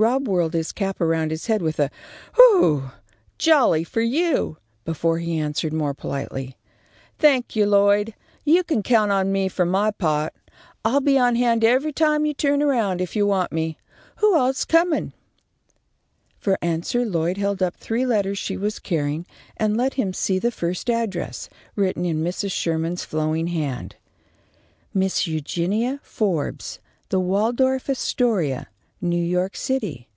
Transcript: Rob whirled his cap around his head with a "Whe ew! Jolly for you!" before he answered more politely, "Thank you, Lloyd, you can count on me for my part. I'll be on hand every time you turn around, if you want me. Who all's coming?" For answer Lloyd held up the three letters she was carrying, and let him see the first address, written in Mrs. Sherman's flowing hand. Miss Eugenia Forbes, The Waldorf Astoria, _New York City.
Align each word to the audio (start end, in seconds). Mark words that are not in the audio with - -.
Rob 0.00 0.28
whirled 0.28 0.54
his 0.54 0.70
cap 0.70 1.00
around 1.00 1.32
his 1.32 1.46
head 1.46 1.60
with 1.60 1.80
a 1.80 1.90
"Whe 2.36 2.60
ew! 2.62 2.90
Jolly 3.36 3.82
for 3.82 4.00
you!" 4.00 4.56
before 4.84 5.18
he 5.18 5.40
answered 5.40 5.72
more 5.72 5.92
politely, 5.92 6.56
"Thank 7.18 7.56
you, 7.56 7.66
Lloyd, 7.66 8.14
you 8.44 8.62
can 8.62 8.84
count 8.84 9.10
on 9.10 9.32
me 9.32 9.48
for 9.48 9.64
my 9.66 9.90
part. 9.90 10.34
I'll 10.84 11.00
be 11.00 11.18
on 11.18 11.34
hand 11.34 11.64
every 11.64 11.92
time 11.92 12.24
you 12.24 12.32
turn 12.32 12.62
around, 12.62 13.00
if 13.00 13.16
you 13.16 13.26
want 13.26 13.50
me. 13.50 13.76
Who 14.18 14.36
all's 14.36 14.64
coming?" 14.64 15.14
For 16.38 16.56
answer 16.62 17.04
Lloyd 17.04 17.36
held 17.36 17.60
up 17.60 17.76
the 17.76 17.84
three 17.84 18.06
letters 18.06 18.38
she 18.38 18.56
was 18.56 18.78
carrying, 18.78 19.26
and 19.56 19.76
let 19.76 19.94
him 19.94 20.12
see 20.14 20.38
the 20.38 20.52
first 20.52 20.88
address, 20.88 21.48
written 21.74 22.04
in 22.04 22.22
Mrs. 22.22 22.52
Sherman's 22.52 23.04
flowing 23.04 23.48
hand. 23.48 23.96
Miss 24.94 25.26
Eugenia 25.26 25.98
Forbes, 26.04 26.78
The 27.08 27.18
Waldorf 27.18 27.90
Astoria, 27.90 28.68
_New 29.00 29.28
York 29.30 29.54
City. 29.56 30.08